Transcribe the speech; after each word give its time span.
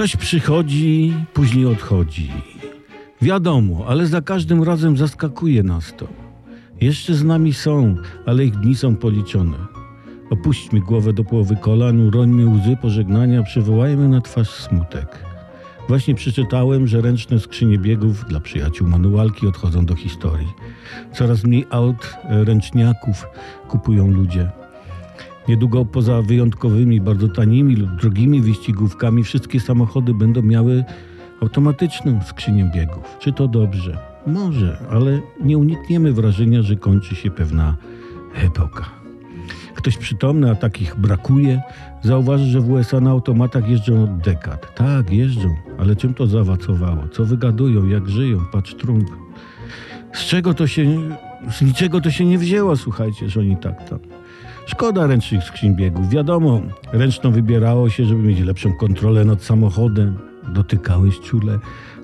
Coś 0.00 0.16
przychodzi, 0.16 1.14
później 1.34 1.66
odchodzi. 1.66 2.30
Wiadomo, 3.22 3.84
ale 3.88 4.06
za 4.06 4.20
każdym 4.20 4.62
razem 4.62 4.96
zaskakuje 4.96 5.62
nas 5.62 5.92
to. 5.96 6.06
Jeszcze 6.80 7.14
z 7.14 7.24
nami 7.24 7.52
są, 7.52 7.96
ale 8.26 8.44
ich 8.44 8.56
dni 8.56 8.76
są 8.76 8.96
policzone. 8.96 9.56
Opuśćmy 10.30 10.80
głowę 10.80 11.12
do 11.12 11.24
połowy 11.24 11.56
kolan, 11.56 12.00
urońmy 12.00 12.46
łzy 12.46 12.76
pożegnania, 12.82 13.42
przywołajmy 13.42 14.08
na 14.08 14.20
twarz 14.20 14.50
smutek. 14.50 15.24
Właśnie 15.88 16.14
przeczytałem, 16.14 16.86
że 16.86 17.00
ręczne 17.00 17.40
skrzynie 17.40 17.78
biegów 17.78 18.24
dla 18.28 18.40
przyjaciół 18.40 18.88
manualki 18.88 19.46
odchodzą 19.46 19.86
do 19.86 19.94
historii. 19.94 20.52
Coraz 21.12 21.44
mniej 21.44 21.66
aut, 21.70 22.16
e, 22.24 22.44
ręczniaków 22.44 23.26
kupują 23.68 24.10
ludzie. 24.10 24.59
Niedługo 25.50 25.84
poza 25.84 26.22
wyjątkowymi, 26.22 27.00
bardzo 27.00 27.28
tanimi 27.28 27.76
lub 27.76 27.90
drogimi 27.96 28.40
wyścigówkami 28.40 29.24
wszystkie 29.24 29.60
samochody 29.60 30.14
będą 30.14 30.42
miały 30.42 30.84
automatyczną 31.42 32.20
skrzynię 32.26 32.70
biegów. 32.74 33.16
Czy 33.18 33.32
to 33.32 33.48
dobrze? 33.48 33.98
Może, 34.26 34.78
ale 34.90 35.20
nie 35.44 35.58
unikniemy 35.58 36.12
wrażenia, 36.12 36.62
że 36.62 36.76
kończy 36.76 37.14
się 37.14 37.30
pewna 37.30 37.76
epoka. 38.34 38.84
Ktoś 39.74 39.96
przytomny, 39.96 40.50
a 40.50 40.54
takich 40.54 40.96
brakuje, 40.96 41.62
zauważy, 42.02 42.44
że 42.44 42.60
w 42.60 42.70
USA 42.70 43.00
na 43.00 43.10
automatach 43.10 43.68
jeżdżą 43.68 44.04
od 44.04 44.18
dekad. 44.18 44.74
Tak, 44.74 45.12
jeżdżą, 45.12 45.54
ale 45.78 45.96
czym 45.96 46.14
to 46.14 46.26
zawacowało? 46.26 47.08
Co 47.08 47.24
wygadują, 47.24 47.86
jak 47.86 48.08
żyją? 48.08 48.40
Patrz 48.52 48.74
Trump. 48.74 49.08
Z 50.12 50.24
czego 50.24 50.54
to 50.54 50.66
się, 50.66 50.84
z 51.50 51.62
niczego 51.62 52.00
to 52.00 52.10
się 52.10 52.24
nie 52.24 52.38
wzięło, 52.38 52.76
słuchajcie, 52.76 53.28
że 53.28 53.40
oni 53.40 53.56
tak 53.56 53.88
tam. 53.88 53.98
Szkoda 54.66 55.06
ręcznych 55.06 55.44
skrzyń 55.44 55.76
biegów. 55.76 56.10
Wiadomo, 56.10 56.60
ręczną 56.92 57.30
wybierało 57.30 57.90
się, 57.90 58.04
żeby 58.04 58.22
mieć 58.22 58.40
lepszą 58.40 58.72
kontrolę 58.72 59.24
nad 59.24 59.42
samochodem. 59.42 60.18
Dotykałeś 60.48 61.20
czule 61.20 61.58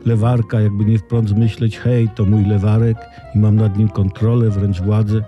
lewarka, 0.06 0.60
jakby 0.60 0.84
nie 0.84 0.98
wprost 0.98 1.36
myśleć, 1.36 1.78
hej, 1.78 2.08
to 2.14 2.24
mój 2.24 2.44
lewarek 2.44 2.96
i 3.34 3.38
mam 3.38 3.56
nad 3.56 3.78
nim 3.78 3.88
kontrolę, 3.88 4.50
wręcz 4.50 4.80
władzę. 4.80 5.22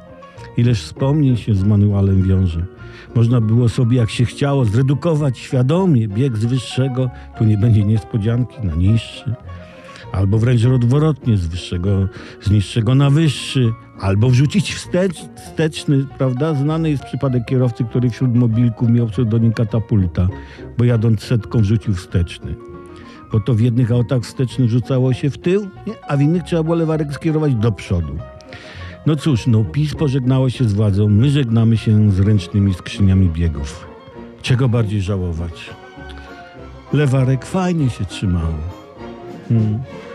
Ileż 0.56 0.82
wspomnień 0.82 1.36
się 1.36 1.54
z 1.54 1.64
manualem 1.64 2.22
wiąże. 2.22 2.66
Można 3.14 3.40
było 3.40 3.68
sobie, 3.68 3.96
jak 3.96 4.10
się 4.10 4.24
chciało, 4.24 4.64
zredukować 4.64 5.38
świadomie 5.38 6.08
bieg 6.08 6.36
z 6.36 6.44
wyższego, 6.44 7.10
tu 7.38 7.44
nie 7.44 7.58
będzie 7.58 7.84
niespodzianki, 7.84 8.66
na 8.66 8.74
niższy. 8.74 9.34
Albo 10.12 10.38
wręcz 10.38 10.64
odwrotnie, 10.64 11.36
z 11.36 11.46
wyższego, 11.46 12.08
z 12.42 12.50
niższego 12.50 12.94
na 12.94 13.10
wyższy. 13.10 13.72
Albo 14.00 14.30
wrzucić 14.30 14.74
wstecz, 14.74 15.16
wsteczny, 15.36 16.06
prawda? 16.18 16.54
Znany 16.54 16.90
jest 16.90 17.04
przypadek 17.04 17.44
kierowcy, 17.44 17.84
który 17.84 18.10
wśród 18.10 18.34
mobilków 18.34 18.90
miał 18.90 19.06
pseudonim 19.06 19.52
katapulta, 19.52 20.28
bo 20.78 20.84
jadąc 20.84 21.22
setką 21.22 21.58
wrzucił 21.58 21.94
wsteczny. 21.94 22.54
Bo 23.32 23.40
to 23.40 23.54
w 23.54 23.60
jednych 23.60 23.92
autach 23.92 24.22
wsteczny 24.22 24.66
wrzucało 24.66 25.12
się 25.12 25.30
w 25.30 25.38
tył, 25.38 25.68
nie? 25.86 25.94
a 26.08 26.16
w 26.16 26.20
innych 26.20 26.42
trzeba 26.42 26.62
było 26.62 26.76
lewarek 26.76 27.12
skierować 27.12 27.54
do 27.54 27.72
przodu. 27.72 28.18
No 29.06 29.16
cóż, 29.16 29.46
no 29.46 29.64
PiS 29.64 29.94
pożegnało 29.94 30.50
się 30.50 30.64
z 30.64 30.72
władzą, 30.72 31.08
my 31.08 31.30
żegnamy 31.30 31.76
się 31.76 32.10
z 32.10 32.20
ręcznymi 32.20 32.74
skrzyniami 32.74 33.28
biegów. 33.28 33.86
Czego 34.42 34.68
bardziej 34.68 35.02
żałować? 35.02 35.70
Lewarek 36.92 37.44
fajnie 37.44 37.90
się 37.90 38.04
trzymało. 38.04 38.87
嗯。 39.48 40.07